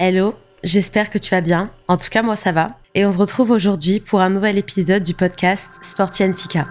[0.00, 1.70] Hello, j'espère que tu vas bien.
[1.88, 2.78] En tout cas, moi ça va.
[2.94, 6.68] Et on se retrouve aujourd'hui pour un nouvel épisode du podcast Sportienne Fika.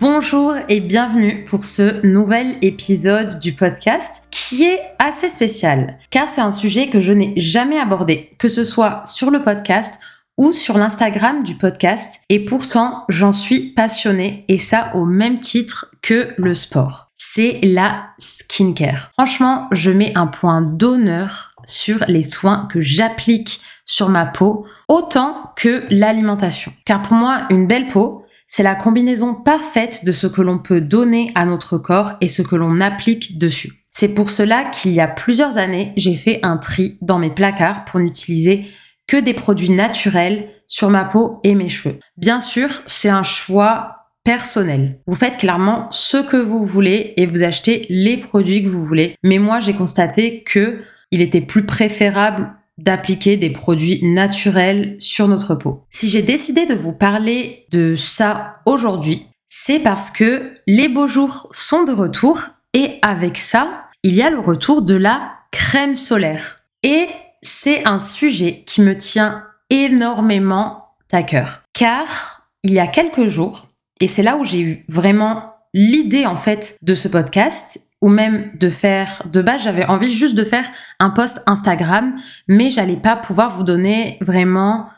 [0.00, 6.42] Bonjour et bienvenue pour ce nouvel épisode du podcast qui est assez spécial car c'est
[6.42, 9.98] un sujet que je n'ai jamais abordé, que ce soit sur le podcast
[10.36, 15.94] ou sur l'Instagram du podcast et pourtant j'en suis passionnée et ça au même titre
[16.02, 17.10] que le sport.
[17.16, 19.10] C'est la skincare.
[19.12, 25.52] Franchement, je mets un point d'honneur sur les soins que j'applique sur ma peau autant
[25.56, 26.72] que l'alimentation.
[26.84, 30.80] Car pour moi, une belle peau, c'est la combinaison parfaite de ce que l'on peut
[30.80, 33.84] donner à notre corps et ce que l'on applique dessus.
[33.90, 37.84] C'est pour cela qu'il y a plusieurs années, j'ai fait un tri dans mes placards
[37.86, 38.66] pour n'utiliser
[39.06, 41.98] que des produits naturels sur ma peau et mes cheveux.
[42.16, 45.00] Bien sûr, c'est un choix personnel.
[45.06, 49.14] Vous faites clairement ce que vous voulez et vous achetez les produits que vous voulez.
[49.22, 50.80] Mais moi, j'ai constaté que
[51.12, 55.84] il était plus préférable d'appliquer des produits naturels sur notre peau.
[55.90, 61.48] Si j'ai décidé de vous parler de ça aujourd'hui, c'est parce que les beaux jours
[61.52, 62.42] sont de retour
[62.74, 66.60] et avec ça, il y a le retour de la crème solaire.
[66.82, 67.06] Et
[67.42, 71.62] c'est un sujet qui me tient énormément à cœur.
[71.72, 73.68] Car il y a quelques jours,
[74.00, 78.50] et c'est là où j'ai eu vraiment l'idée en fait de ce podcast, ou même
[78.58, 80.68] de faire, de base j'avais envie juste de faire
[81.00, 82.16] un post Instagram,
[82.48, 84.88] mais j'allais pas pouvoir vous donner vraiment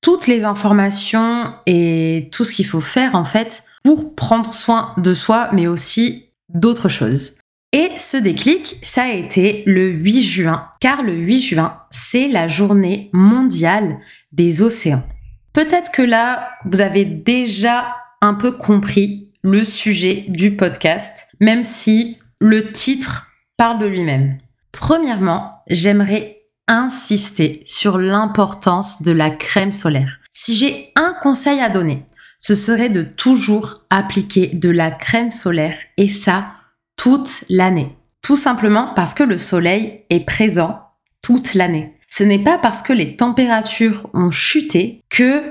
[0.00, 5.12] toutes les informations et tout ce qu'il faut faire en fait pour prendre soin de
[5.12, 7.32] soi, mais aussi d'autres choses.
[7.72, 12.48] Et ce déclic, ça a été le 8 juin, car le 8 juin, c'est la
[12.48, 13.98] journée mondiale
[14.32, 15.06] des océans.
[15.52, 22.18] Peut-être que là, vous avez déjà un peu compris le sujet du podcast, même si
[22.40, 24.38] le titre parle de lui-même.
[24.72, 26.36] Premièrement, j'aimerais
[26.68, 30.18] insister sur l'importance de la crème solaire.
[30.32, 32.04] Si j'ai un conseil à donner,
[32.38, 36.48] ce serait de toujours appliquer de la crème solaire et ça
[36.96, 37.96] toute l'année.
[38.22, 40.80] Tout simplement parce que le soleil est présent
[41.22, 41.94] toute l'année.
[42.08, 45.42] Ce n'est pas parce que les températures ont chuté que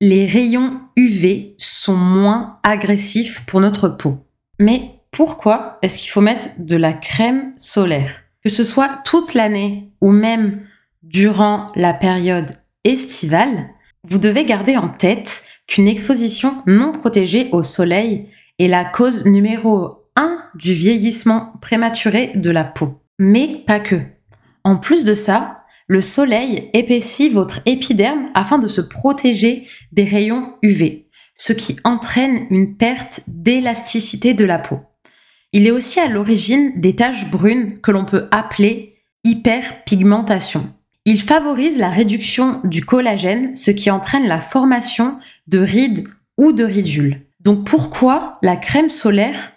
[0.00, 4.26] les rayons UV sont moins agressifs pour notre peau.
[4.58, 8.22] Mais pourquoi est-ce qu'il faut mettre de la crème solaire?
[8.42, 10.62] Que ce soit toute l'année ou même
[11.02, 12.50] durant la période
[12.84, 13.68] estivale,
[14.04, 20.01] vous devez garder en tête qu'une exposition non protégée au soleil est la cause numéro
[20.16, 23.02] 1 du vieillissement prématuré de la peau.
[23.18, 24.00] Mais pas que.
[24.64, 30.54] En plus de ça, le soleil épaissit votre épiderme afin de se protéger des rayons
[30.62, 34.80] UV, ce qui entraîne une perte d'élasticité de la peau.
[35.52, 40.72] Il est aussi à l'origine des taches brunes que l'on peut appeler hyperpigmentation.
[41.04, 45.18] Il favorise la réduction du collagène, ce qui entraîne la formation
[45.48, 46.08] de rides
[46.38, 47.26] ou de ridules.
[47.40, 49.51] Donc pourquoi la crème solaire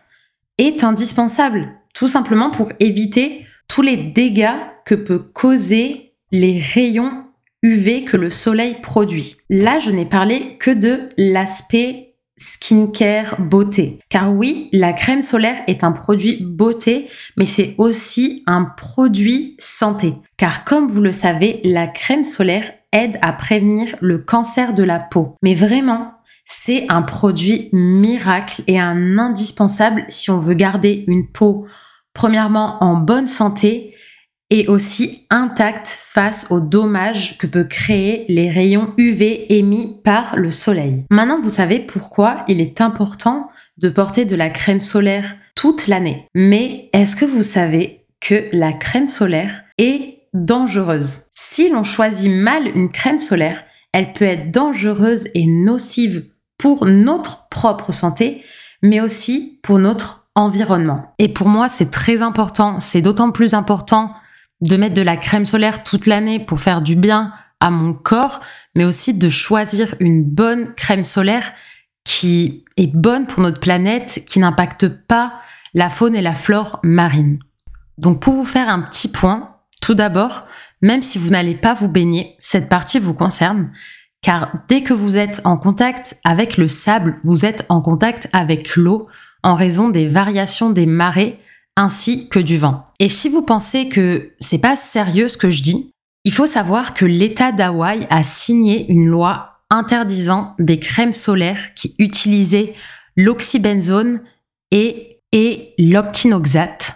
[0.57, 7.23] est indispensable Tout simplement pour éviter tous les dégâts que peut causer les rayons
[7.63, 9.37] UV que le soleil produit.
[9.49, 13.99] Là, je n'ai parlé que de l'aspect skincare beauté.
[14.09, 20.13] Car oui, la crème solaire est un produit beauté, mais c'est aussi un produit santé.
[20.37, 24.99] Car comme vous le savez, la crème solaire aide à prévenir le cancer de la
[24.99, 25.35] peau.
[25.41, 26.11] Mais vraiment,
[26.45, 31.67] c'est un produit miracle et un indispensable si on veut garder une peau
[32.13, 33.93] premièrement en bonne santé
[34.49, 40.51] et aussi intacte face aux dommages que peut créer les rayons UV émis par le
[40.51, 41.03] soleil.
[41.09, 46.27] Maintenant, vous savez pourquoi il est important de porter de la crème solaire toute l'année.
[46.35, 51.25] Mais est-ce que vous savez que la crème solaire est dangereuse?
[51.31, 56.25] Si l'on choisit mal une crème solaire, elle peut être dangereuse et nocive
[56.57, 58.43] pour notre propre santé,
[58.81, 61.13] mais aussi pour notre environnement.
[61.19, 64.13] Et pour moi, c'est très important, c'est d'autant plus important
[64.61, 68.41] de mettre de la crème solaire toute l'année pour faire du bien à mon corps,
[68.75, 71.53] mais aussi de choisir une bonne crème solaire
[72.03, 75.33] qui est bonne pour notre planète, qui n'impacte pas
[75.73, 77.39] la faune et la flore marine.
[77.97, 80.45] Donc pour vous faire un petit point, tout d'abord,
[80.81, 83.71] même si vous n'allez pas vous baigner, cette partie vous concerne,
[84.25, 88.75] car dès que vous êtes en contact avec le sable, vous êtes en contact avec
[88.75, 89.07] l'eau
[89.43, 91.39] en raison des variations des marées
[91.75, 92.83] ainsi que du vent.
[92.99, 95.91] Et si vous pensez que c'est pas sérieux ce que je dis,
[96.27, 101.93] Il faut savoir que l'État d'Hawaï a signé une loi interdisant des crèmes solaires qui
[101.99, 102.73] utilisaient
[103.15, 104.21] l'oxybenzone
[104.71, 106.95] et, et l'octinoxate.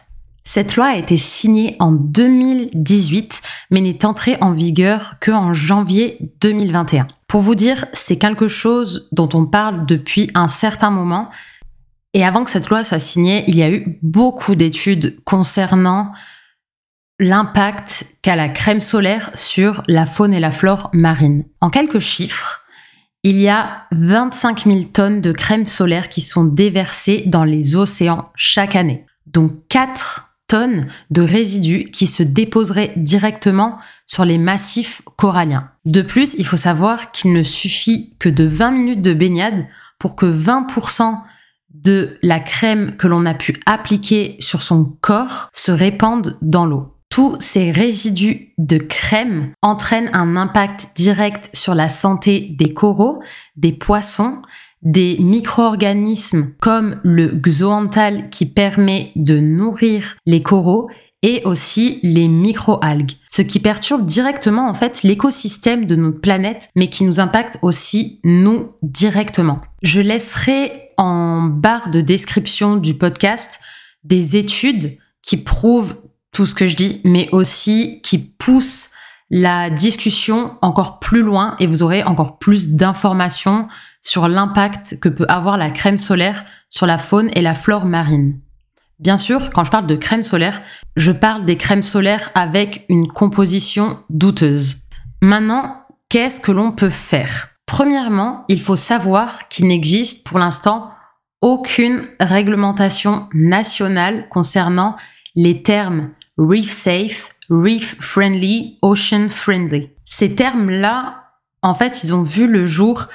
[0.51, 7.05] Cette loi a été signée en 2018, mais n'est entrée en vigueur qu'en janvier 2021.
[7.27, 11.29] Pour vous dire, c'est quelque chose dont on parle depuis un certain moment.
[12.15, 16.13] Et avant que cette loi soit signée, il y a eu beaucoup d'études concernant
[17.19, 21.45] l'impact qu'a la crème solaire sur la faune et la flore marine.
[21.61, 22.65] En quelques chiffres,
[23.21, 28.31] il y a 25 000 tonnes de crème solaire qui sont déversées dans les océans
[28.33, 35.69] chaque année, dont 4 tonnes de résidus qui se déposeraient directement sur les massifs coralliens.
[35.85, 39.65] De plus, il faut savoir qu'il ne suffit que de 20 minutes de baignade
[39.99, 41.15] pour que 20%
[41.73, 46.95] de la crème que l'on a pu appliquer sur son corps se répande dans l'eau.
[47.09, 53.21] Tous ces résidus de crème entraînent un impact direct sur la santé des coraux,
[53.55, 54.41] des poissons,
[54.81, 60.89] des micro-organismes comme le xoanthal qui permet de nourrir les coraux
[61.21, 66.87] et aussi les micro-algues, ce qui perturbe directement en fait l'écosystème de notre planète, mais
[66.87, 69.59] qui nous impacte aussi nous directement.
[69.83, 73.59] Je laisserai en barre de description du podcast
[74.03, 75.97] des études qui prouvent
[76.31, 78.91] tout ce que je dis, mais aussi qui pousse
[79.29, 83.67] la discussion encore plus loin et vous aurez encore plus d'informations
[84.01, 88.39] sur l'impact que peut avoir la crème solaire sur la faune et la flore marine.
[88.99, 90.59] Bien sûr, quand je parle de crème solaire,
[90.95, 94.77] je parle des crèmes solaires avec une composition douteuse.
[95.21, 97.49] Maintenant, qu'est-ce que l'on peut faire?
[97.65, 100.91] Premièrement, il faut savoir qu'il n'existe pour l'instant
[101.41, 104.95] aucune réglementation nationale concernant
[105.35, 109.89] les termes reef safe, reef friendly, ocean friendly.
[110.05, 111.23] Ces termes-là,
[111.61, 113.07] en fait, ils ont vu le jour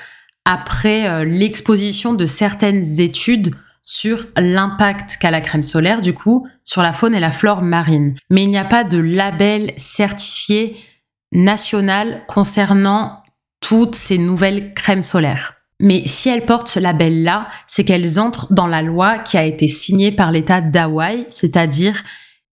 [0.44, 6.82] après euh, l'exposition de certaines études sur l'impact qu'a la crème solaire, du coup, sur
[6.82, 8.14] la faune et la flore marine.
[8.30, 10.76] Mais il n'y a pas de label certifié
[11.32, 13.22] national concernant
[13.60, 15.54] toutes ces nouvelles crèmes solaires.
[15.80, 19.68] Mais si elles portent ce label-là, c'est qu'elles entrent dans la loi qui a été
[19.68, 22.02] signée par l'État d'Hawaï, c'est-à-dire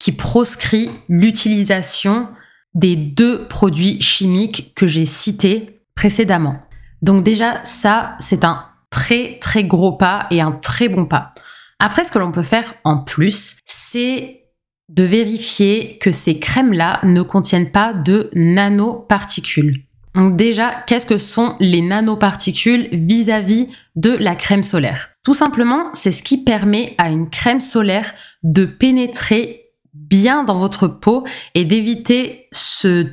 [0.01, 2.27] qui proscrit l'utilisation
[2.74, 6.56] des deux produits chimiques que j'ai cités précédemment.
[7.03, 11.33] Donc déjà, ça, c'est un très très gros pas et un très bon pas.
[11.77, 14.42] Après, ce que l'on peut faire en plus, c'est
[14.89, 19.86] de vérifier que ces crèmes-là ne contiennent pas de nanoparticules.
[20.15, 25.12] Donc déjà, qu'est-ce que sont les nanoparticules vis-à-vis de la crème solaire?
[25.24, 28.12] Tout simplement, c'est ce qui permet à une crème solaire
[28.42, 29.60] de pénétrer
[29.93, 33.07] bien dans votre peau et d'éviter ce,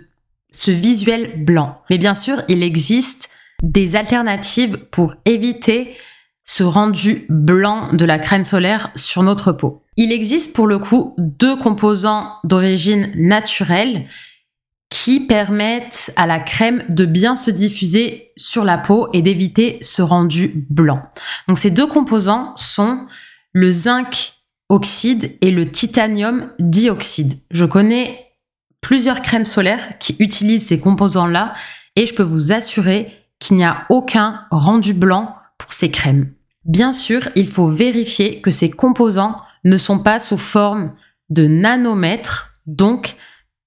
[0.66, 1.82] visuel blanc.
[1.90, 3.30] Mais bien sûr, il existe
[3.62, 5.96] des alternatives pour éviter
[6.44, 9.82] ce rendu blanc de la crème solaire sur notre peau.
[9.96, 14.06] Il existe pour le coup deux composants d'origine naturelle
[14.90, 20.00] qui permettent à la crème de bien se diffuser sur la peau et d'éviter ce
[20.00, 21.02] rendu blanc.
[21.46, 23.06] Donc ces deux composants sont
[23.52, 24.37] le zinc
[24.68, 27.34] oxyde et le titanium dioxyde.
[27.50, 28.26] Je connais
[28.80, 31.52] plusieurs crèmes solaires qui utilisent ces composants-là
[31.96, 36.32] et je peux vous assurer qu'il n'y a aucun rendu blanc pour ces crèmes.
[36.64, 40.92] Bien sûr, il faut vérifier que ces composants ne sont pas sous forme
[41.30, 42.52] de nanomètres.
[42.66, 43.16] Donc,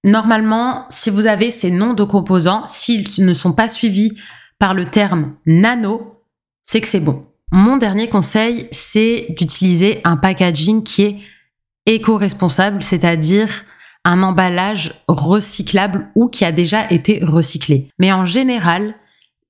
[0.03, 4.17] normalement, si vous avez ces noms de composants, s'ils ne sont pas suivis
[4.59, 6.23] par le terme nano,
[6.61, 7.25] c'est que c'est bon.
[7.51, 11.17] Mon dernier conseil, c'est d'utiliser un packaging qui est
[11.85, 13.65] éco-responsable, c'est-à-dire
[14.05, 17.89] un emballage recyclable ou qui a déjà été recyclé.
[17.99, 18.95] Mais en général,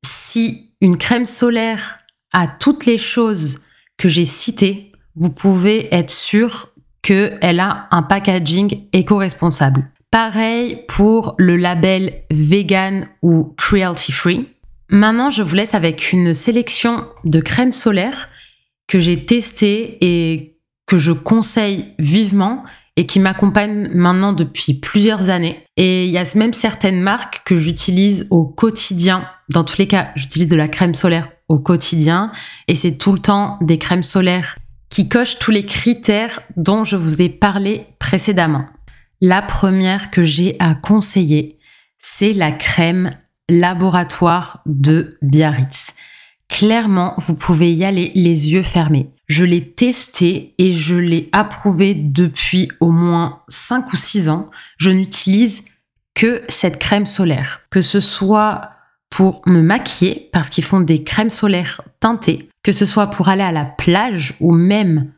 [0.04, 2.00] si une crème solaire
[2.34, 3.62] a toutes les choses
[3.98, 6.70] que j'ai citées, vous pouvez être sûr
[7.04, 9.88] qu'elle a un packaging éco-responsable.
[10.10, 14.48] Pareil pour le label vegan ou cruelty free.
[14.92, 18.28] Maintenant, je vous laisse avec une sélection de crèmes solaires
[18.88, 22.66] que j'ai testées et que je conseille vivement
[22.98, 25.64] et qui m'accompagnent maintenant depuis plusieurs années.
[25.78, 29.26] Et il y a même certaines marques que j'utilise au quotidien.
[29.50, 32.34] Dans tous les cas, j'utilise de la crème solaire au quotidien
[32.68, 34.58] et c'est tout le temps des crèmes solaires
[34.90, 38.66] qui cochent tous les critères dont je vous ai parlé précédemment.
[39.22, 41.60] La première que j'ai à conseiller,
[41.98, 43.12] c'est la crème
[43.50, 45.94] laboratoire de Biarritz.
[46.48, 49.10] Clairement, vous pouvez y aller les yeux fermés.
[49.28, 54.50] Je l'ai testé et je l'ai approuvé depuis au moins 5 ou 6 ans.
[54.78, 55.64] Je n'utilise
[56.14, 57.62] que cette crème solaire.
[57.70, 58.72] Que ce soit
[59.10, 63.44] pour me maquiller, parce qu'ils font des crèmes solaires teintées, que ce soit pour aller
[63.44, 65.12] à la plage ou même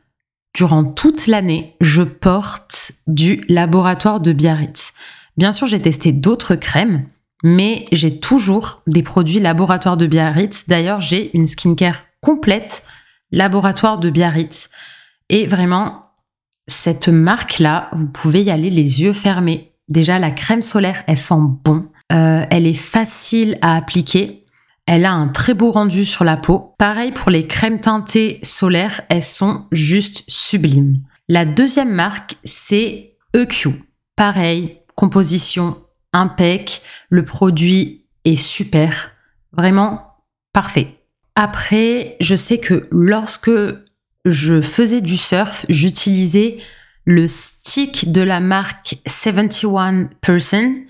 [0.54, 4.94] durant toute l'année, je porte du laboratoire de Biarritz.
[5.38, 7.08] Bien sûr, j'ai testé d'autres crèmes,
[7.44, 10.68] mais j'ai toujours des produits laboratoire de Biarritz.
[10.68, 12.84] D'ailleurs, j'ai une skincare complète
[13.32, 14.70] laboratoire de Biarritz.
[15.30, 16.12] Et vraiment,
[16.68, 19.74] cette marque-là, vous pouvez y aller les yeux fermés.
[19.90, 21.88] Déjà, la crème solaire, elle sent bon.
[22.12, 24.46] Euh, elle est facile à appliquer.
[24.86, 26.74] Elle a un très beau rendu sur la peau.
[26.78, 31.02] Pareil pour les crèmes teintées solaires, elles sont juste sublimes.
[31.30, 33.70] La deuxième marque, c'est EQ.
[34.16, 35.78] Pareil, composition
[36.14, 39.12] impec, le produit est super,
[39.52, 40.16] vraiment
[40.54, 41.00] parfait.
[41.36, 43.52] Après, je sais que lorsque
[44.26, 46.58] je faisais du surf, j'utilisais
[47.06, 50.86] le stick de la marque 71%.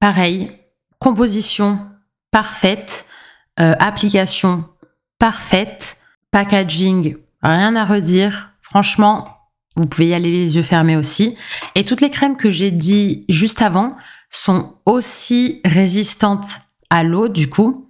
[0.00, 0.50] Pareil,
[0.98, 1.78] composition
[2.30, 3.06] parfaite,
[3.60, 4.64] euh, application
[5.18, 5.98] parfaite,
[6.30, 8.52] packaging, rien à redire.
[8.62, 9.24] Franchement,
[9.76, 11.36] vous pouvez y aller les yeux fermés aussi.
[11.74, 13.96] Et toutes les crèmes que j'ai dit juste avant
[14.32, 16.60] sont aussi résistantes
[16.90, 17.86] à l'eau, du coup,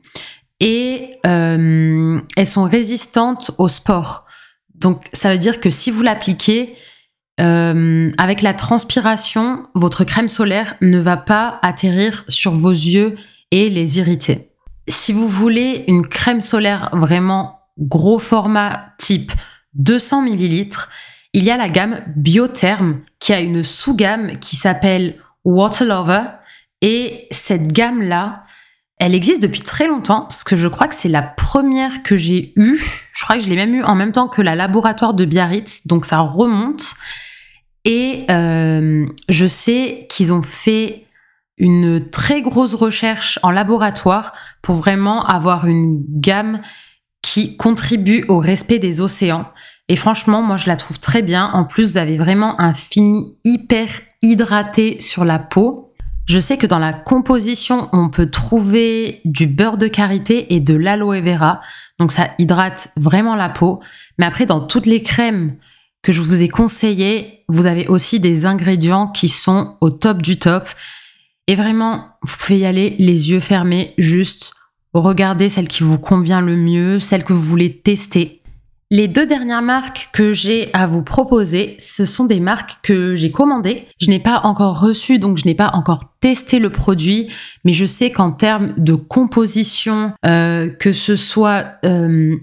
[0.61, 4.26] et euh, elles sont résistantes au sport.
[4.75, 6.75] Donc, ça veut dire que si vous l'appliquez,
[7.40, 13.14] euh, avec la transpiration, votre crème solaire ne va pas atterrir sur vos yeux
[13.50, 14.50] et les irriter.
[14.88, 19.32] Si vous voulez une crème solaire vraiment gros format type
[19.75, 20.66] 200 ml,
[21.32, 26.22] il y a la gamme Biotherm qui a une sous-gamme qui s'appelle Water Lover.
[26.80, 28.44] Et cette gamme-là,
[28.99, 32.52] elle existe depuis très longtemps parce que je crois que c'est la première que j'ai
[32.56, 32.80] eue.
[33.12, 35.87] Je crois que je l'ai même eue en même temps que la laboratoire de Biarritz,
[35.87, 36.94] donc ça remonte.
[37.84, 41.06] Et euh, je sais qu'ils ont fait
[41.58, 44.32] une très grosse recherche en laboratoire
[44.62, 46.61] pour vraiment avoir une gamme
[47.22, 49.46] qui contribue au respect des océans.
[49.88, 51.50] Et franchement, moi, je la trouve très bien.
[51.52, 53.88] En plus, vous avez vraiment un fini hyper
[54.23, 55.93] hydraté sur la peau.
[56.26, 60.75] Je sais que dans la composition, on peut trouver du beurre de karité et de
[60.75, 61.61] l'aloe vera.
[61.99, 63.81] Donc ça hydrate vraiment la peau.
[64.19, 65.57] Mais après, dans toutes les crèmes
[66.02, 70.38] que je vous ai conseillées, vous avez aussi des ingrédients qui sont au top du
[70.38, 70.69] top.
[71.49, 74.55] Et vraiment, vous pouvez y aller les yeux fermés, juste
[74.95, 78.41] regardez celle qui vous convient le mieux, celle que vous voulez tester.
[78.94, 83.30] Les deux dernières marques que j'ai à vous proposer, ce sont des marques que j'ai
[83.30, 83.87] commandées.
[83.99, 87.32] Je n'ai pas encore reçu, donc je n'ai pas encore testé le produit,
[87.64, 92.37] mais je sais qu'en termes de composition, euh, que ce soit euh,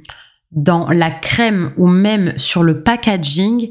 [0.50, 3.70] dans la crème ou même sur le packaging,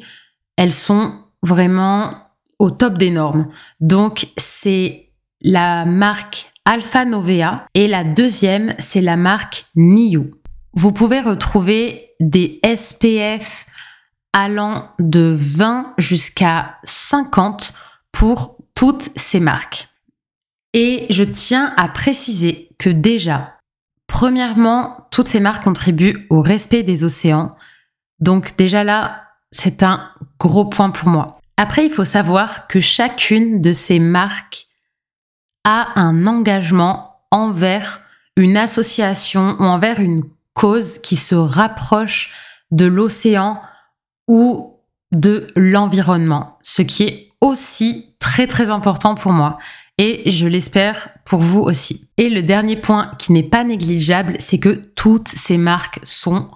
[0.56, 2.14] elles sont vraiment
[2.60, 3.48] au top des normes.
[3.80, 5.08] Donc c'est
[5.42, 10.30] la marque Alpha Novea et la deuxième, c'est la marque Niu.
[10.74, 13.66] Vous pouvez retrouver des SPF
[14.32, 17.72] allant de 20 jusqu'à 50
[18.12, 19.88] pour toutes ces marques.
[20.74, 23.58] Et je tiens à préciser que déjà,
[24.06, 27.56] premièrement, toutes ces marques contribuent au respect des océans.
[28.20, 31.40] Donc déjà là, c'est un gros point pour moi.
[31.56, 34.66] Après, il faut savoir que chacune de ces marques
[35.64, 38.02] a un engagement envers
[38.36, 40.22] une association ou envers une
[41.02, 42.32] qui se rapproche
[42.70, 43.60] de l'océan
[44.26, 44.76] ou
[45.12, 49.58] de l'environnement, ce qui est aussi très très important pour moi
[49.98, 52.10] et je l'espère pour vous aussi.
[52.16, 56.48] Et le dernier point qui n'est pas négligeable, c'est que toutes ces marques sont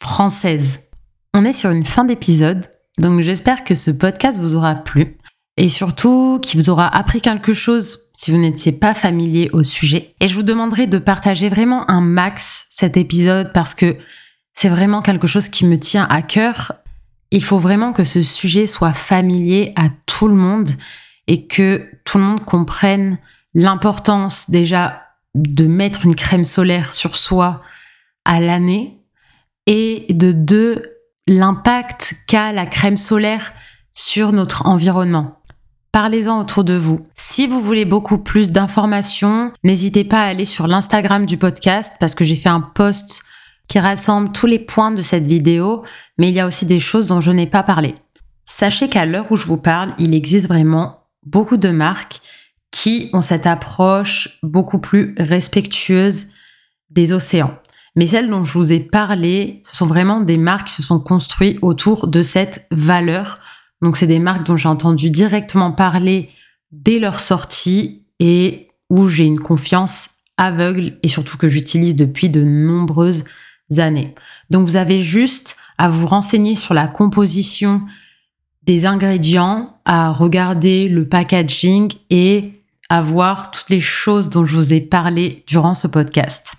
[0.00, 0.88] françaises.
[1.34, 2.66] On est sur une fin d'épisode,
[2.98, 5.18] donc j'espère que ce podcast vous aura plu
[5.56, 10.14] et surtout qu'il vous aura appris quelque chose si vous n'étiez pas familier au sujet.
[10.20, 13.96] Et je vous demanderai de partager vraiment un max cet épisode parce que
[14.52, 16.74] c'est vraiment quelque chose qui me tient à cœur.
[17.30, 20.68] Il faut vraiment que ce sujet soit familier à tout le monde
[21.28, 23.16] et que tout le monde comprenne
[23.54, 25.02] l'importance déjà
[25.34, 27.60] de mettre une crème solaire sur soi
[28.26, 28.98] à l'année
[29.64, 30.84] et de deux,
[31.26, 33.54] l'impact qu'a la crème solaire
[33.94, 35.40] sur notre environnement.
[35.90, 37.02] Parlez-en autour de vous.
[37.32, 42.16] Si vous voulez beaucoup plus d'informations, n'hésitez pas à aller sur l'Instagram du podcast parce
[42.16, 43.22] que j'ai fait un post
[43.68, 45.84] qui rassemble tous les points de cette vidéo,
[46.18, 47.94] mais il y a aussi des choses dont je n'ai pas parlé.
[48.42, 52.20] Sachez qu'à l'heure où je vous parle, il existe vraiment beaucoup de marques
[52.72, 56.30] qui ont cette approche beaucoup plus respectueuse
[56.90, 57.54] des océans.
[57.94, 60.98] Mais celles dont je vous ai parlé, ce sont vraiment des marques qui se sont
[60.98, 63.38] construites autour de cette valeur
[63.82, 66.28] donc c'est des marques dont j'ai entendu directement parler
[66.72, 72.42] dès leur sortie et où j'ai une confiance aveugle et surtout que j'utilise depuis de
[72.42, 73.24] nombreuses
[73.78, 74.14] années.
[74.50, 77.82] Donc vous avez juste à vous renseigner sur la composition
[78.62, 82.52] des ingrédients, à regarder le packaging et
[82.88, 86.54] à voir toutes les choses dont je vous ai parlé durant ce podcast.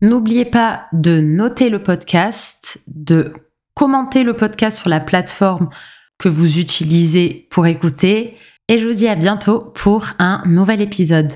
[0.00, 3.32] N'oubliez pas de noter le podcast, de
[3.74, 5.68] commenter le podcast sur la plateforme
[6.18, 8.36] que vous utilisez pour écouter
[8.68, 11.32] et je vous dis à bientôt pour un nouvel épisode.